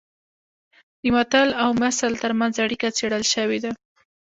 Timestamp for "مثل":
1.83-2.09